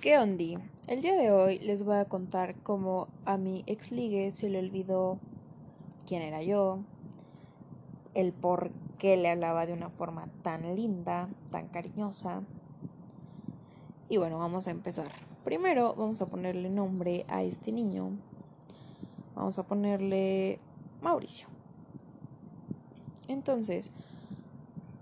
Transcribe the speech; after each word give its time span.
¿Qué 0.00 0.16
ondi? 0.16 0.56
El 0.86 1.02
día 1.02 1.16
de 1.16 1.32
hoy 1.32 1.58
les 1.58 1.82
voy 1.82 1.96
a 1.96 2.04
contar 2.04 2.54
cómo 2.62 3.08
a 3.24 3.36
mi 3.36 3.64
ex 3.66 3.90
ligue 3.90 4.30
se 4.30 4.48
le 4.48 4.60
olvidó 4.60 5.18
quién 6.06 6.22
era 6.22 6.40
yo, 6.40 6.78
el 8.14 8.32
por 8.32 8.70
qué 8.98 9.16
le 9.16 9.28
hablaba 9.28 9.66
de 9.66 9.72
una 9.72 9.90
forma 9.90 10.28
tan 10.42 10.62
linda, 10.76 11.28
tan 11.50 11.66
cariñosa. 11.66 12.42
Y 14.08 14.18
bueno, 14.18 14.38
vamos 14.38 14.68
a 14.68 14.70
empezar. 14.70 15.10
Primero 15.42 15.94
vamos 15.96 16.22
a 16.22 16.26
ponerle 16.26 16.70
nombre 16.70 17.24
a 17.26 17.42
este 17.42 17.72
niño. 17.72 18.12
Vamos 19.34 19.58
a 19.58 19.64
ponerle 19.64 20.60
Mauricio. 21.02 21.48
Entonces, 23.26 23.90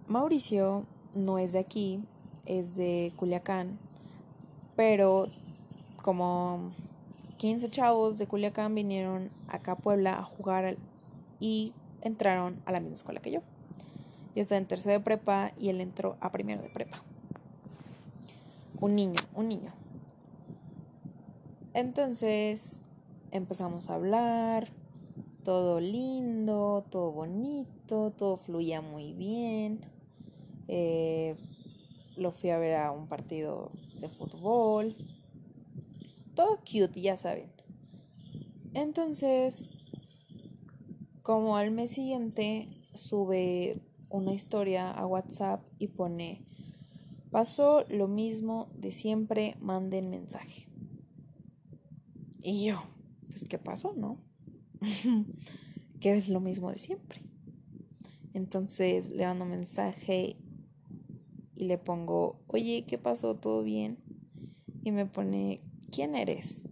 Mauricio 0.09 0.87
no 1.15 1.39
es 1.39 1.53
de 1.53 1.59
aquí, 1.59 2.01
es 2.47 2.77
de 2.77 3.13
Culiacán 3.17 3.79
pero 4.77 5.29
como 6.03 6.73
15 7.39 7.71
chavos 7.71 8.19
de 8.19 8.27
Culiacán 8.27 8.75
vinieron 8.75 9.31
acá 9.49 9.73
a 9.73 9.77
Puebla 9.77 10.19
a 10.19 10.23
jugar 10.23 10.77
y 11.41 11.73
entraron 12.03 12.61
a 12.67 12.73
la 12.73 12.81
misma 12.81 12.97
escuela 12.97 13.21
que 13.21 13.33
yo. 13.33 13.41
Yo 14.35 14.43
estaba 14.43 14.59
en 14.59 14.67
tercero 14.67 14.93
de 14.93 15.01
prepa 15.01 15.53
y 15.59 15.71
él 15.71 15.81
entró 15.81 16.17
a 16.21 16.31
primero 16.31 16.63
de 16.63 16.69
prepa. 16.69 17.03
Un 18.81 18.95
niño, 18.95 19.21
un 19.35 19.49
niño. 19.49 19.73
Entonces 21.73 22.83
empezamos 23.31 23.91
a 23.91 23.95
hablar, 23.95 24.69
todo 25.45 25.81
lindo, 25.81 26.85
todo 26.91 27.13
bonito, 27.13 28.13
todo 28.17 28.37
fluía 28.37 28.81
muy 28.83 29.13
bien. 29.13 29.81
Eh, 30.69 31.37
lo 32.17 32.33
fui 32.33 32.51
a 32.51 32.59
ver 32.59 32.77
a 32.77 32.93
un 32.93 33.09
partido 33.09 33.71
de 34.01 34.09
fútbol. 34.09 34.95
Todo 36.35 36.59
cute, 36.59 37.01
ya 37.01 37.17
saben. 37.17 37.51
Entonces, 38.75 39.69
como 41.23 41.57
al 41.57 41.71
mes 41.71 41.93
siguiente 41.93 42.69
sube 42.95 43.81
una 44.09 44.33
historia 44.33 44.91
a 44.91 45.07
WhatsApp 45.07 45.63
y 45.79 45.89
pone, 45.89 46.45
pasó 47.31 47.85
lo 47.89 48.09
mismo 48.09 48.71
de 48.75 48.93
siempre, 48.93 49.57
manden 49.61 50.11
mensaje. 50.11 50.69
Y 52.43 52.67
yo, 52.67 52.83
pues, 53.29 53.49
¿qué 53.49 53.59
pasó, 53.59 53.93
no? 53.95 54.21
¿Qué 56.01 56.13
es 56.13 56.29
lo 56.29 56.41
mismo 56.41 56.71
de 56.71 56.79
siempre? 56.79 57.23
Entonces 58.35 59.11
le 59.11 59.25
mando 59.25 59.47
mensaje 59.47 60.37
y 61.57 61.65
le 61.65 61.79
pongo, 61.79 62.39
oye, 62.47 62.85
¿qué 62.87 62.99
pasó? 62.99 63.35
¿Todo 63.35 63.63
bien? 63.63 63.99
Y 64.85 64.93
me 64.93 65.07
pone, 65.07 65.63
¿quién 65.91 66.15
eres? 66.15 66.63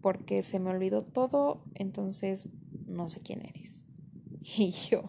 Porque 0.00 0.42
se 0.42 0.60
me 0.60 0.70
olvidó 0.70 1.02
todo, 1.02 1.64
entonces 1.74 2.48
no 2.86 3.08
sé 3.08 3.20
quién 3.20 3.44
eres. 3.44 3.84
Y 4.56 4.70
yo, 4.70 5.02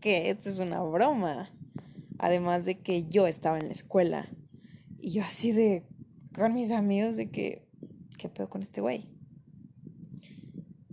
que 0.00 0.30
esto 0.30 0.48
es 0.48 0.58
una 0.58 0.82
broma. 0.82 1.52
Además 2.18 2.64
de 2.64 2.78
que 2.80 3.06
yo 3.08 3.28
estaba 3.28 3.58
en 3.58 3.68
la 3.68 3.72
escuela. 3.72 4.28
Y 4.98 5.12
yo 5.12 5.22
así 5.22 5.52
de, 5.52 5.86
con 6.34 6.54
mis 6.54 6.72
amigos, 6.72 7.16
de 7.16 7.30
que, 7.30 7.68
¿qué 8.18 8.28
pedo 8.28 8.50
con 8.50 8.62
este 8.62 8.80
güey? 8.80 9.06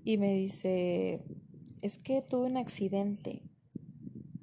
Y 0.03 0.17
me 0.17 0.35
dice, 0.35 1.23
es 1.81 1.97
que 1.97 2.21
tuve 2.21 2.45
un 2.45 2.57
accidente 2.57 3.41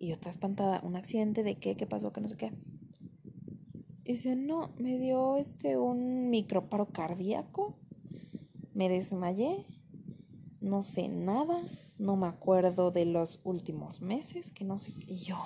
y 0.05 0.09
yo 0.09 0.13
estaba 0.13 0.33
espantada, 0.33 0.81
¿un 0.83 0.97
accidente 0.97 1.43
de 1.43 1.57
qué? 1.57 1.77
¿Qué 1.77 1.87
pasó? 1.87 2.13
Que 2.13 2.21
no 2.21 2.29
sé 2.29 2.37
qué. 2.37 2.53
Y 4.05 4.13
dice, 4.13 4.37
no, 4.37 4.71
me 4.77 4.99
dio 4.99 5.39
este 5.39 5.79
un 5.79 6.29
microparo 6.29 6.87
cardíaco, 6.87 7.75
me 8.75 8.91
desmayé, 8.91 9.65
no 10.61 10.83
sé 10.83 11.09
nada, 11.09 11.63
no 11.99 12.17
me 12.17 12.27
acuerdo 12.27 12.91
de 12.91 13.07
los 13.07 13.41
últimos 13.45 14.03
meses, 14.03 14.53
que 14.53 14.65
no 14.65 14.79
sé 14.79 14.93
qué. 14.93 15.15
Y 15.15 15.19
yo, 15.21 15.39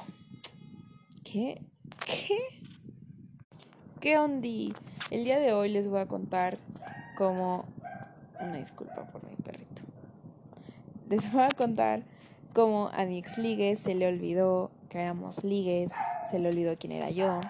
¿qué? 1.22 1.62
¿Qué? 2.04 2.36
¿Qué 4.00 4.18
ondi? 4.18 4.72
El 5.12 5.22
día 5.22 5.38
de 5.38 5.52
hoy 5.52 5.68
les 5.68 5.86
voy 5.86 6.00
a 6.00 6.08
contar 6.08 6.58
cómo... 7.16 7.64
Una 8.40 8.56
disculpa 8.56 9.06
por 9.06 9.24
mi 9.24 9.36
perrito. 9.36 9.82
Les 11.08 11.32
voy 11.32 11.42
a 11.42 11.50
contar 11.50 12.02
como 12.52 12.90
a 12.92 13.04
mi 13.04 13.18
ex 13.18 13.38
ligue 13.38 13.76
se 13.76 13.94
le 13.94 14.08
olvidó 14.08 14.70
que 14.88 14.98
éramos 14.98 15.44
ligues, 15.44 15.92
se 16.30 16.38
le 16.38 16.48
olvidó 16.48 16.76
quién 16.78 16.92
era 16.92 17.10
yo. 17.10 17.40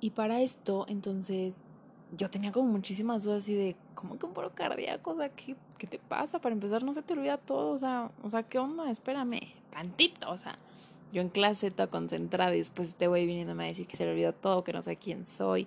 Y 0.00 0.10
para 0.10 0.40
esto, 0.40 0.86
entonces, 0.88 1.62
yo 2.16 2.30
tenía 2.30 2.52
como 2.52 2.70
muchísimas 2.70 3.22
dudas 3.22 3.42
así 3.42 3.54
de, 3.54 3.76
¿cómo 3.94 4.18
que 4.18 4.26
un 4.26 4.32
paro 4.32 4.54
cardíaco? 4.54 5.10
O 5.12 5.16
sea, 5.16 5.28
¿qué, 5.30 5.56
¿qué, 5.78 5.86
te 5.86 5.98
pasa? 5.98 6.38
Para 6.38 6.54
empezar, 6.54 6.82
no 6.82 6.94
se 6.94 7.02
te 7.02 7.12
olvida 7.12 7.36
todo, 7.38 7.72
o 7.72 7.78
sea, 7.78 8.10
o 8.22 8.30
sea, 8.30 8.42
¿qué 8.42 8.58
onda? 8.58 8.90
Espérame, 8.90 9.40
tantito, 9.70 10.30
o 10.30 10.36
sea, 10.38 10.58
yo 11.12 11.20
en 11.20 11.28
clase 11.28 11.70
toda 11.70 11.88
concentrada 11.88 12.54
y 12.54 12.60
después 12.60 12.88
este 12.88 13.08
güey 13.08 13.26
viniéndome 13.26 13.64
a 13.64 13.68
decir 13.68 13.86
que 13.86 13.96
se 13.96 14.04
le 14.04 14.12
olvidó 14.12 14.32
todo, 14.32 14.64
que 14.64 14.72
no 14.72 14.82
sé 14.82 14.96
quién 14.96 15.26
soy, 15.26 15.66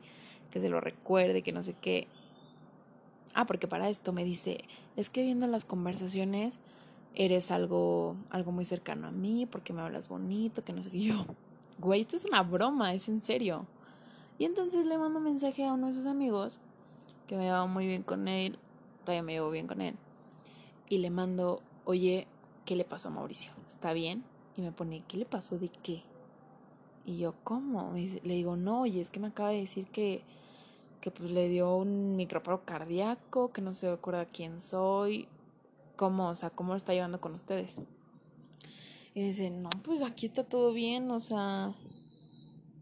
que 0.52 0.60
se 0.60 0.70
lo 0.70 0.80
recuerde, 0.80 1.42
que 1.42 1.52
no 1.52 1.64
sé 1.64 1.76
qué. 1.80 2.08
Ah, 3.34 3.46
porque 3.46 3.68
para 3.68 3.90
esto 3.90 4.14
me 4.14 4.24
dice, 4.24 4.64
es 4.96 5.10
que 5.10 5.24
viendo 5.24 5.48
las 5.48 5.66
conversaciones 5.66 6.60
eres 7.16 7.52
algo, 7.52 8.16
algo 8.30 8.52
muy 8.52 8.66
cercano 8.66 9.08
a 9.08 9.12
mí, 9.12 9.46
porque 9.46 9.74
me 9.74 9.82
hablas 9.82 10.08
bonito, 10.08 10.64
que 10.64 10.74
no 10.74 10.82
sé 10.82 10.92
qué. 10.92 11.04
Yo, 11.04 11.26
güey, 11.80 12.02
esto 12.02 12.16
es 12.16 12.26
una 12.26 12.44
broma, 12.44 12.94
es 12.94 13.08
en 13.08 13.22
serio. 13.22 13.66
Y 14.40 14.46
entonces 14.46 14.86
le 14.86 14.98
mando 14.98 15.20
un 15.20 15.26
mensaje 15.26 15.66
a 15.66 15.74
uno 15.74 15.88
de 15.88 15.94
sus 15.94 16.06
amigos, 16.06 16.60
que 17.28 17.38
me 17.38 17.44
llevaba 17.44 17.68
muy 17.68 17.88
bien 17.88 18.04
con 18.04 18.28
él, 18.28 18.58
todavía 19.04 19.24
me 19.24 19.34
llevo 19.34 19.52
bien 19.52 19.68
con 19.68 19.82
él, 19.82 19.96
y 20.90 20.98
le 20.98 21.10
mando, 21.10 21.62
oye, 21.86 22.28
¿qué 22.66 22.76
le 22.76 22.84
pasó 22.84 23.10
a 23.10 23.12
Mauricio? 23.12 23.52
¿Está 23.70 23.94
bien? 23.94 24.24
Y 24.58 24.62
me 24.62 24.72
pone, 24.72 25.04
¿qué 25.08 25.18
le 25.18 25.26
pasó 25.26 25.58
de 25.58 25.70
qué? 25.70 26.04
Y 27.06 27.18
yo, 27.18 27.36
¿cómo? 27.44 27.94
le 27.94 28.34
digo, 28.34 28.56
no, 28.56 28.82
oye, 28.82 29.02
es 29.02 29.10
que 29.10 29.20
me 29.20 29.28
acaba 29.28 29.50
de 29.50 29.58
decir 29.58 29.86
que, 29.88 30.24
que 31.02 31.12
pues 31.12 31.30
le 31.32 31.50
dio 31.50 31.76
un 31.76 32.16
microparo 32.16 32.64
cardíaco, 32.64 33.52
que 33.52 33.62
no 33.62 33.74
se 33.74 33.90
acuerda 33.90 34.26
quién 34.26 34.62
soy, 34.62 35.28
cómo, 36.04 36.28
o 36.28 36.36
sea, 36.36 36.50
cómo 36.50 36.74
lo 36.74 36.76
está 36.76 36.94
llevando 36.94 37.22
con 37.22 37.34
ustedes. 37.34 37.78
Y 39.14 39.22
dice, 39.22 39.50
no, 39.50 39.70
pues 39.84 40.02
aquí 40.02 40.26
está 40.26 40.44
todo 40.44 40.74
bien, 40.74 41.10
o 41.12 41.22
sea, 41.22 41.74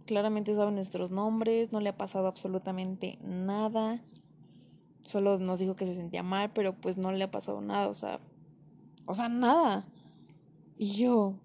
claramente 0.08 0.56
sabe 0.56 0.72
nuestros 0.72 1.12
nombres, 1.12 1.72
no 1.72 1.81
le 1.81 1.90
ha 1.90 1.98
pasado 1.98 2.26
absolutamente 2.26 3.20
nada. 3.22 4.02
Solo 5.04 5.38
nos 5.38 5.60
dijo 5.60 5.76
que 5.76 5.86
se 5.86 5.94
sentía 5.94 6.24
mal, 6.24 6.52
pero 6.52 6.74
pues 6.74 6.98
no 6.98 7.12
le 7.12 7.24
ha 7.24 7.30
pasado 7.30 7.62
nada, 7.62 7.90
o 7.90 7.94
sea, 7.94 8.20
o 9.06 9.14
sea, 9.14 9.30
nada. 9.30 9.86
Y 10.80 10.96
yo, 10.96 11.36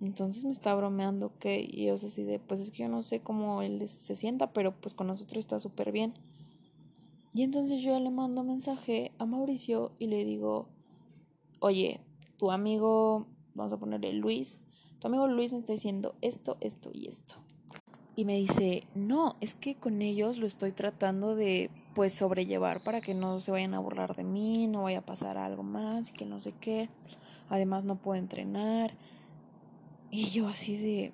entonces 0.00 0.42
me 0.46 0.52
está 0.52 0.74
bromeando 0.74 1.36
que, 1.38 1.60
y 1.60 1.84
yo 1.84 1.96
así 1.96 2.24
de, 2.24 2.38
pues 2.38 2.60
es 2.60 2.70
que 2.70 2.84
yo 2.84 2.88
no 2.88 3.02
sé 3.02 3.20
cómo 3.20 3.60
él 3.60 3.86
se 3.90 4.16
sienta, 4.16 4.54
pero 4.54 4.72
pues 4.72 4.94
con 4.94 5.08
nosotros 5.08 5.38
está 5.38 5.58
súper 5.58 5.92
bien. 5.92 6.14
Y 7.36 7.42
entonces 7.42 7.82
yo 7.82 8.00
le 8.00 8.08
mando 8.08 8.42
mensaje 8.44 9.12
a 9.18 9.26
Mauricio 9.26 9.92
y 9.98 10.06
le 10.06 10.24
digo, 10.24 10.70
oye, 11.60 12.00
tu 12.38 12.50
amigo, 12.50 13.26
vamos 13.52 13.74
a 13.74 13.76
ponerle 13.76 14.14
Luis, 14.14 14.62
tu 15.00 15.08
amigo 15.08 15.28
Luis 15.28 15.52
me 15.52 15.58
está 15.58 15.74
diciendo 15.74 16.14
esto, 16.22 16.56
esto 16.62 16.88
y 16.94 17.08
esto. 17.08 17.34
Y 18.14 18.24
me 18.24 18.38
dice, 18.38 18.84
no, 18.94 19.36
es 19.42 19.54
que 19.54 19.74
con 19.74 20.00
ellos 20.00 20.38
lo 20.38 20.46
estoy 20.46 20.72
tratando 20.72 21.36
de, 21.36 21.68
pues, 21.94 22.14
sobrellevar 22.14 22.82
para 22.82 23.02
que 23.02 23.12
no 23.12 23.38
se 23.40 23.50
vayan 23.50 23.74
a 23.74 23.80
burlar 23.80 24.16
de 24.16 24.24
mí, 24.24 24.66
no 24.66 24.84
vaya 24.84 25.00
a 25.00 25.04
pasar 25.04 25.36
algo 25.36 25.62
más 25.62 26.08
y 26.08 26.12
que 26.14 26.24
no 26.24 26.40
sé 26.40 26.54
qué. 26.58 26.88
Además 27.50 27.84
no 27.84 27.96
puedo 27.96 28.18
entrenar. 28.18 28.96
Y 30.10 30.30
yo 30.30 30.48
así 30.48 30.78
de, 30.78 31.12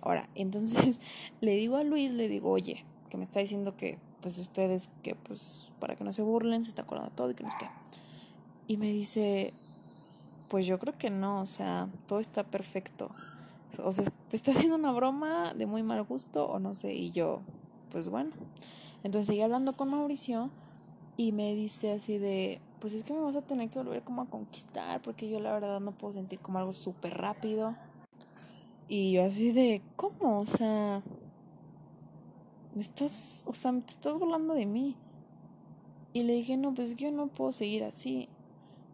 ahora, 0.00 0.30
entonces 0.34 0.98
le 1.42 1.56
digo 1.56 1.76
a 1.76 1.84
Luis, 1.84 2.10
le 2.12 2.26
digo, 2.26 2.50
oye, 2.50 2.86
que 3.08 3.16
me 3.16 3.24
está 3.24 3.40
diciendo 3.40 3.76
que 3.76 3.98
pues 4.22 4.38
ustedes 4.38 4.88
que 5.02 5.14
pues 5.14 5.70
para 5.80 5.96
que 5.96 6.04
no 6.04 6.12
se 6.12 6.22
burlen, 6.22 6.64
se 6.64 6.70
está 6.70 6.82
acordando 6.82 7.10
todo 7.14 7.30
y 7.30 7.34
que 7.34 7.42
no 7.42 7.48
es 7.48 7.56
que. 7.56 7.68
Y 8.66 8.76
me 8.76 8.90
dice, 8.90 9.52
pues 10.48 10.66
yo 10.66 10.78
creo 10.78 10.96
que 10.98 11.10
no, 11.10 11.40
o 11.40 11.46
sea, 11.46 11.88
todo 12.06 12.20
está 12.20 12.44
perfecto. 12.44 13.10
O 13.82 13.92
sea, 13.92 14.04
te 14.30 14.36
está 14.36 14.52
haciendo 14.52 14.76
una 14.76 14.92
broma 14.92 15.54
de 15.54 15.66
muy 15.66 15.82
mal 15.82 16.02
gusto 16.02 16.46
o 16.46 16.58
no 16.58 16.74
sé, 16.74 16.94
y 16.94 17.10
yo, 17.10 17.40
pues 17.90 18.08
bueno. 18.08 18.30
Entonces 19.04 19.26
seguí 19.26 19.42
hablando 19.42 19.74
con 19.76 19.90
Mauricio 19.90 20.50
y 21.16 21.32
me 21.32 21.54
dice 21.54 21.92
así 21.92 22.18
de, 22.18 22.60
pues 22.80 22.94
es 22.94 23.04
que 23.04 23.12
me 23.12 23.20
vas 23.20 23.36
a 23.36 23.42
tener 23.42 23.70
que 23.70 23.78
volver 23.78 24.02
como 24.02 24.22
a 24.22 24.26
conquistar 24.26 25.00
porque 25.02 25.28
yo 25.28 25.40
la 25.40 25.52
verdad 25.52 25.80
no 25.80 25.92
puedo 25.92 26.14
sentir 26.14 26.38
como 26.40 26.58
algo 26.58 26.72
súper 26.72 27.16
rápido. 27.16 27.76
Y 28.88 29.12
yo 29.12 29.24
así 29.24 29.52
de, 29.52 29.82
¿cómo? 29.96 30.40
O 30.40 30.46
sea, 30.46 31.02
me 32.78 32.84
estás, 32.84 33.42
o 33.48 33.54
sea, 33.54 33.72
te 33.72 33.90
estás 33.90 34.16
volando 34.20 34.54
de 34.54 34.64
mí. 34.64 34.94
Y 36.12 36.22
le 36.22 36.34
dije, 36.34 36.56
no, 36.56 36.72
pues 36.72 36.94
yo 36.94 37.10
no 37.10 37.26
puedo 37.26 37.50
seguir 37.50 37.82
así. 37.82 38.28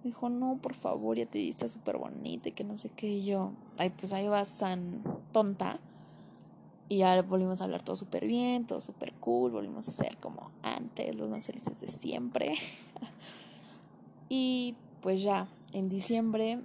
Me 0.03 0.09
dijo, 0.09 0.31
no, 0.31 0.57
por 0.57 0.73
favor, 0.73 1.19
ya 1.19 1.27
te 1.27 1.37
viste 1.37 1.69
súper 1.69 1.99
bonita 1.99 2.49
y 2.49 2.53
que 2.53 2.65
no 2.65 2.79
sé 2.79 2.89
qué. 2.89 3.09
Y 3.09 3.27
yo, 3.27 3.53
ay, 3.77 3.91
pues 3.91 4.15
ahí 4.15 4.27
vas 4.27 4.59
tan 4.59 5.03
tonta. 5.33 5.81
Y 6.89 6.99
ya 6.99 7.21
volvimos 7.21 7.61
a 7.61 7.65
hablar 7.65 7.83
todo 7.83 7.95
súper 7.95 8.27
bien, 8.27 8.67
todo 8.67 8.81
súper 8.81 9.13
cool, 9.21 9.53
volvimos 9.53 9.87
a 9.87 9.93
ser 9.93 10.17
como 10.17 10.51
antes, 10.63 11.15
los 11.15 11.29
más 11.29 11.45
felices 11.45 11.79
de 11.79 11.89
siempre. 11.89 12.55
y 14.31 14.77
pues 15.03 15.21
ya, 15.21 15.47
en 15.75 15.91
diciembre 15.91 16.59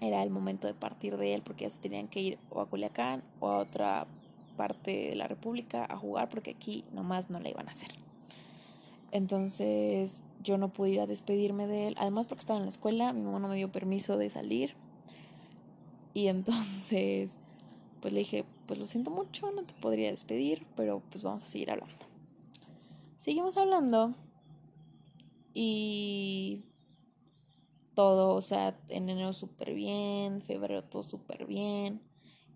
era 0.00 0.22
el 0.22 0.30
momento 0.30 0.66
de 0.66 0.72
partir 0.72 1.18
de 1.18 1.34
él 1.34 1.42
porque 1.42 1.64
ya 1.64 1.70
se 1.70 1.78
tenían 1.78 2.08
que 2.08 2.20
ir 2.20 2.38
o 2.48 2.62
a 2.62 2.66
Culiacán 2.66 3.22
o 3.38 3.48
a 3.48 3.58
otra 3.58 4.06
parte 4.56 5.10
de 5.10 5.14
la 5.16 5.28
República 5.28 5.86
a 5.88 5.96
jugar 5.96 6.28
porque 6.28 6.50
aquí 6.50 6.84
nomás 6.92 7.30
no 7.30 7.40
la 7.40 7.48
iban 7.48 7.68
a 7.68 7.72
hacer. 7.72 7.90
Entonces 9.10 10.22
yo 10.42 10.58
no 10.58 10.72
pude 10.72 10.90
ir 10.90 11.00
a 11.00 11.06
despedirme 11.06 11.66
de 11.66 11.88
él, 11.88 11.94
además 11.98 12.26
porque 12.26 12.40
estaba 12.40 12.58
en 12.58 12.64
la 12.64 12.70
escuela, 12.70 13.12
mi 13.12 13.22
mamá 13.22 13.38
no 13.38 13.48
me 13.48 13.56
dio 13.56 13.70
permiso 13.70 14.16
de 14.16 14.30
salir. 14.30 14.74
Y 16.14 16.28
entonces 16.28 17.36
pues 18.00 18.12
le 18.12 18.20
dije, 18.20 18.44
pues 18.66 18.80
lo 18.80 18.86
siento 18.86 19.10
mucho, 19.10 19.52
no 19.52 19.62
te 19.62 19.74
podría 19.74 20.10
despedir, 20.10 20.66
pero 20.76 21.00
pues 21.10 21.22
vamos 21.22 21.44
a 21.44 21.46
seguir 21.46 21.70
hablando. 21.70 22.04
Seguimos 23.18 23.56
hablando 23.56 24.14
y 25.54 26.64
todo, 27.94 28.34
o 28.34 28.40
sea, 28.40 28.76
en 28.88 29.08
enero 29.08 29.32
súper 29.32 29.72
bien, 29.74 30.42
febrero 30.42 30.82
todo 30.82 31.04
súper 31.04 31.46
bien. 31.46 32.00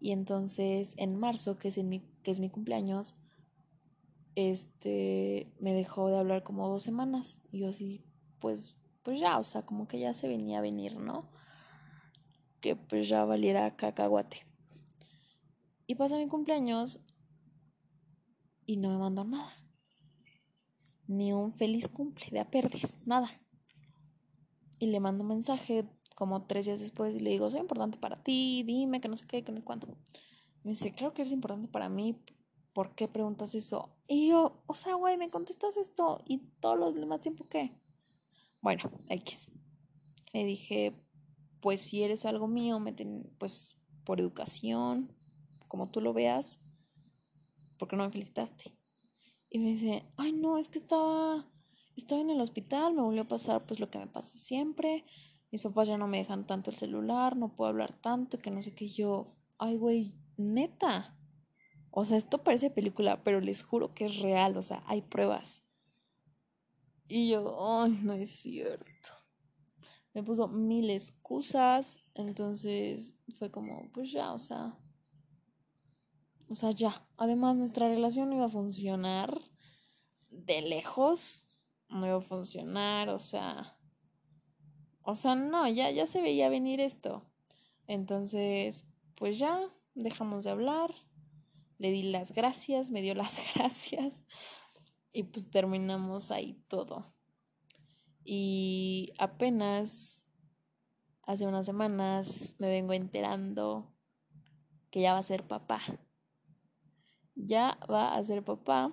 Y 0.01 0.13
entonces 0.13 0.95
en 0.97 1.17
marzo, 1.17 1.59
que 1.59 1.69
es, 1.69 1.83
mi, 1.83 2.01
que 2.23 2.31
es 2.31 2.41
mi 2.41 2.51
cumpleaños, 2.51 3.17
este, 4.35 5.53
me 5.59 5.73
dejó 5.73 6.09
de 6.09 6.19
hablar 6.19 6.43
como 6.43 6.69
dos 6.69 6.83
semanas. 6.83 7.41
Y 7.51 7.61
yo 7.61 7.69
así, 7.69 8.05
pues, 8.39 8.77
pues 9.03 9.19
ya, 9.19 9.39
o 9.39 9.45
sea, 9.45 9.63
como 9.63 9.89
que 9.89 9.99
ya 9.99 10.15
se 10.15 10.29
venía 10.29 10.59
a 10.59 10.63
venir, 10.63 10.97
¿no? 10.97 11.29
Que 12.61 12.77
pues 12.77 13.09
ya 13.09 13.25
valiera 13.25 13.77
cacahuate. 13.77 14.47
Y 15.87 15.95
pasa 15.95 16.19
mi 16.19 16.29
cumpleaños 16.29 17.01
y 18.67 18.77
no 18.77 18.91
me 18.91 18.99
mandó 18.99 19.25
nada. 19.25 19.53
Ni 21.07 21.33
un 21.33 21.53
feliz 21.53 21.89
cumple 21.89 22.27
de 22.31 22.41
aperdis, 22.41 22.99
nada. 23.07 23.31
Y 24.79 24.87
le 24.87 25.01
mando 25.01 25.23
un 25.23 25.29
mensaje 25.29 25.89
como 26.17 26.47
tres 26.47 26.65
días 26.65 26.81
después 26.81 27.15
y 27.15 27.21
le 27.21 27.29
digo, 27.29 27.51
soy 27.51 27.61
importante 27.61 27.99
para 27.99 28.23
ti, 28.23 28.63
dime 28.67 29.03
que 29.03 29.09
no 29.09 29.19
sé 29.19 29.27
qué, 29.27 29.45
que 29.45 29.53
no 29.53 29.59
sé 29.59 29.65
cuánto. 29.65 29.87
Me 30.65 30.71
dice, 30.71 30.91
claro 30.91 31.13
que 31.13 31.21
eres 31.21 31.33
importante 31.33 31.69
para 31.69 31.91
mí, 31.91 32.19
¿por 32.73 32.95
qué 32.95 33.07
preguntas 33.07 33.55
eso? 33.55 33.95
Y 34.09 34.29
yo, 34.29 34.63
o 34.67 34.75
sea, 34.75 34.95
güey, 34.95 35.19
me 35.19 35.29
contestas 35.29 35.77
esto 35.77 36.23
y 36.27 36.39
todo 36.59 36.75
lo 36.75 36.93
demás 36.93 37.21
tiempo 37.21 37.47
qué. 37.51 37.79
Bueno, 38.63 38.91
X. 39.11 39.51
Le 40.33 40.47
dije, 40.47 40.99
pues 41.61 41.83
si 41.83 42.03
eres 42.03 42.25
algo 42.25 42.49
mío, 42.49 42.81
me 42.81 42.95
pues 43.39 43.77
por 44.03 44.19
educación, 44.19 45.13
como 45.69 45.91
tú 45.91 46.01
lo 46.01 46.15
veas, 46.15 46.65
¿por 47.79 47.89
qué 47.89 47.97
no 47.97 48.05
me 48.05 48.11
felicitaste? 48.11 48.75
Y 49.51 49.59
me 49.59 49.69
dice, 49.69 50.11
ay 50.17 50.33
no, 50.33 50.57
es 50.57 50.71
que 50.71 50.79
estaba, 50.79 51.47
estaba 51.95 52.23
en 52.23 52.31
el 52.31 52.41
hospital, 52.41 52.95
me 52.95 53.03
volvió 53.03 53.23
a 53.23 53.29
pasar 53.29 53.67
pues 53.67 53.81
lo 53.81 53.91
que 53.91 53.99
me 53.99 54.07
pasa 54.07 54.39
siempre, 54.39 55.05
mis 55.51 55.63
papás 55.63 55.89
ya 55.89 55.99
no 55.99 56.09
me 56.09 56.19
dejan 56.19 56.47
tanto 56.47 56.71
el 56.71 56.77
celular, 56.77 57.37
no 57.37 57.55
puedo 57.55 57.71
hablar 57.71 58.01
tanto, 58.01 58.39
que 58.39 58.51
no 58.51 58.63
sé 58.63 58.75
qué 58.75 58.89
yo, 58.89 59.35
ay 59.59 59.77
güey, 59.77 60.15
neta. 60.37 61.17
O 61.91 62.05
sea, 62.05 62.19
esto 62.19 62.43
parece 62.43 62.71
película, 62.71 63.25
pero 63.25 63.41
les 63.41 63.63
juro 63.63 63.95
que 63.95 64.07
es 64.07 64.19
real, 64.21 64.57
o 64.57 64.63
sea, 64.63 64.83
hay 64.87 65.03
pruebas. 65.03 65.63
Y 67.09 67.31
yo, 67.31 67.83
ay, 67.83 67.99
no 68.03 68.13
es 68.13 68.31
cierto. 68.31 69.11
Me 70.13 70.23
puso 70.23 70.49
mil 70.49 70.91
excusas, 70.91 72.01
entonces 72.15 73.15
fue 73.31 73.51
como, 73.51 73.91
pues 73.93 74.13
ya, 74.13 74.33
o 74.33 74.39
sea, 74.39 74.79
o 76.49 76.55
sea, 76.55 76.71
ya. 76.71 77.07
Además, 77.17 77.57
nuestra 77.57 77.89
relación 77.89 78.31
no 78.31 78.37
iba 78.37 78.47
a 78.47 78.51
funcionar 78.51 79.41
de 80.31 80.63
lejos. 80.63 81.45
No 81.89 82.07
iba 82.07 82.17
a 82.17 82.21
funcionar, 82.21 83.09
o 83.09 83.19
sea. 83.19 83.77
O 85.07 85.15
sea, 85.15 85.35
no, 85.35 85.67
ya, 85.69 85.91
ya 85.91 86.07
se 86.07 86.21
veía 86.21 86.49
venir 86.49 86.81
esto. 86.81 87.23
Entonces, 87.87 88.87
pues 89.15 89.39
ya, 89.39 89.61
dejamos 89.95 90.45
de 90.45 90.51
hablar. 90.51 90.95
Le 91.79 91.91
di 91.91 92.03
las 92.03 92.33
gracias, 92.33 92.91
me 92.91 93.01
dio 93.01 93.15
las 93.15 93.39
gracias. 93.55 94.25
Y 95.13 95.23
pues 95.23 95.51
terminamos 95.51 96.31
ahí 96.31 96.63
todo. 96.69 97.15
Y 98.25 99.13
apenas 99.19 100.25
hace 101.23 101.47
unas 101.47 101.65
semanas 101.65 102.55
me 102.59 102.69
vengo 102.69 102.93
enterando 102.93 103.95
que 104.91 105.01
ya 105.01 105.13
va 105.13 105.21
a 105.21 105.23
ser 105.23 105.47
papá 105.47 105.81
ya 107.37 107.79
va 107.89 108.17
a 108.17 108.25
ser 108.25 108.43
papá. 108.43 108.91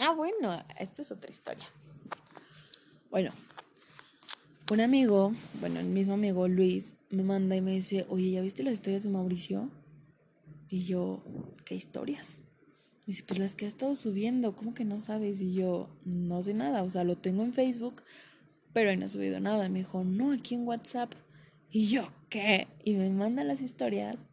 Ah, 0.00 0.12
bueno, 0.12 0.62
esta 0.78 1.02
es 1.02 1.12
otra 1.12 1.30
historia. 1.30 1.64
Bueno, 3.10 3.32
un 4.70 4.80
amigo, 4.80 5.34
bueno, 5.60 5.80
el 5.80 5.88
mismo 5.88 6.14
amigo 6.14 6.48
Luis, 6.48 6.96
me 7.10 7.22
manda 7.22 7.56
y 7.56 7.60
me 7.60 7.72
dice, 7.72 8.06
oye, 8.08 8.30
¿ya 8.30 8.40
viste 8.40 8.62
las 8.62 8.74
historias 8.74 9.04
de 9.04 9.10
Mauricio? 9.10 9.70
Y 10.68 10.84
yo, 10.84 11.22
¿qué 11.64 11.74
historias? 11.74 12.40
dice, 13.06 13.22
pues 13.26 13.38
las 13.38 13.54
que 13.54 13.66
ha 13.66 13.68
estado 13.68 13.94
subiendo, 13.94 14.56
¿cómo 14.56 14.74
que 14.74 14.84
no 14.84 15.00
sabes? 15.00 15.40
Y 15.42 15.54
yo, 15.54 15.88
no 16.04 16.42
sé 16.42 16.54
nada, 16.54 16.82
o 16.82 16.90
sea, 16.90 17.04
lo 17.04 17.16
tengo 17.16 17.42
en 17.42 17.52
Facebook, 17.52 18.02
pero 18.72 18.90
ahí 18.90 18.96
no 18.96 19.06
ha 19.06 19.08
subido 19.08 19.40
nada. 19.40 19.68
Me 19.68 19.80
dijo, 19.80 20.04
no, 20.04 20.32
aquí 20.32 20.54
en 20.54 20.66
WhatsApp. 20.66 21.12
Y 21.70 21.88
yo, 21.88 22.08
¿qué? 22.30 22.68
Y 22.84 22.94
me 22.94 23.10
manda 23.10 23.44
las 23.44 23.60
historias 23.60 24.28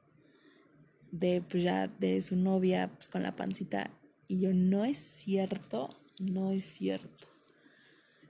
de 1.12 1.42
pues 1.42 1.64
ya 1.64 1.88
de 1.88 2.22
su 2.22 2.38
novia 2.38 2.90
pues 2.96 3.10
con 3.10 3.22
la 3.22 3.36
pancita 3.36 3.92
y 4.30 4.40
yo 4.40 4.54
no 4.54 4.86
es 4.86 4.98
cierto, 4.98 5.90
no 6.20 6.52
es 6.52 6.64
cierto. 6.64 7.28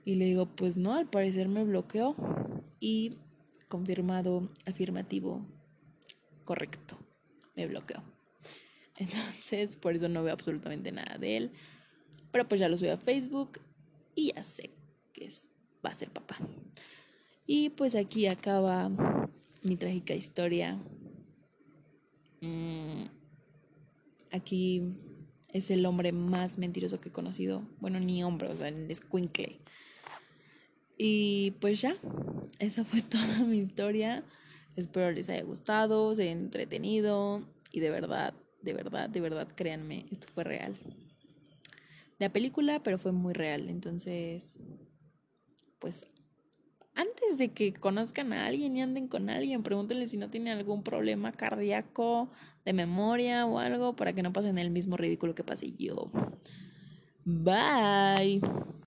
Y 0.04 0.16
le 0.16 0.24
digo, 0.24 0.46
pues 0.46 0.76
no, 0.76 0.94
al 0.94 1.08
parecer 1.08 1.48
me 1.48 1.64
bloqueó 1.64 2.16
y 2.80 3.18
confirmado 3.68 4.48
afirmativo 4.66 5.46
correcto, 6.44 6.98
me 7.54 7.66
bloqueó. 7.66 8.02
Entonces, 8.96 9.76
por 9.76 9.94
eso 9.94 10.08
no 10.08 10.22
veo 10.22 10.32
absolutamente 10.32 10.92
nada 10.92 11.18
de 11.18 11.36
él. 11.36 11.52
Pero 12.30 12.48
pues 12.48 12.60
ya 12.60 12.68
lo 12.68 12.76
subí 12.76 12.88
a 12.88 12.96
Facebook 12.96 13.60
y 14.14 14.32
ya 14.34 14.42
sé 14.42 14.70
que 15.12 15.26
es, 15.26 15.50
va 15.84 15.90
a 15.90 15.94
ser 15.94 16.10
papá. 16.10 16.36
Y 17.46 17.70
pues 17.70 17.94
aquí 17.94 18.26
acaba 18.26 18.90
mi 19.62 19.76
trágica 19.76 20.14
historia 20.14 20.78
Mm, 22.42 23.04
aquí 24.32 24.82
es 25.52 25.70
el 25.70 25.86
hombre 25.86 26.10
más 26.10 26.58
mentiroso 26.58 27.00
que 27.00 27.08
he 27.08 27.12
conocido. 27.12 27.62
Bueno, 27.80 28.00
ni 28.00 28.22
hombre, 28.24 28.48
o 28.48 28.54
sea, 28.54 28.68
es 28.68 29.00
Quinkle. 29.00 29.60
Y 31.04 31.50
pues 31.58 31.80
ya, 31.80 31.96
esa 32.60 32.84
fue 32.84 33.02
toda 33.10 33.40
mi 33.40 33.58
historia. 33.58 34.22
Espero 34.76 35.10
les 35.10 35.28
haya 35.30 35.42
gustado, 35.42 36.14
se 36.14 36.22
haya 36.22 36.30
entretenido 36.30 37.42
y 37.72 37.80
de 37.80 37.90
verdad, 37.90 38.34
de 38.62 38.72
verdad, 38.72 39.10
de 39.10 39.20
verdad, 39.20 39.48
créanme, 39.56 40.06
esto 40.12 40.28
fue 40.32 40.44
real. 40.44 40.76
La 42.20 42.32
película, 42.32 42.84
pero 42.84 42.98
fue 42.98 43.10
muy 43.10 43.32
real. 43.32 43.68
Entonces, 43.68 44.56
pues 45.80 46.08
antes 46.94 47.36
de 47.36 47.48
que 47.48 47.72
conozcan 47.72 48.32
a 48.32 48.46
alguien 48.46 48.76
y 48.76 48.82
anden 48.82 49.08
con 49.08 49.28
alguien, 49.28 49.64
pregúntenle 49.64 50.08
si 50.08 50.18
no 50.18 50.30
tienen 50.30 50.56
algún 50.56 50.84
problema 50.84 51.32
cardíaco, 51.32 52.30
de 52.64 52.74
memoria 52.74 53.44
o 53.46 53.58
algo, 53.58 53.96
para 53.96 54.12
que 54.12 54.22
no 54.22 54.32
pasen 54.32 54.56
el 54.56 54.70
mismo 54.70 54.96
ridículo 54.96 55.34
que 55.34 55.42
pasé 55.42 55.72
yo. 55.72 56.12
Bye. 57.24 58.40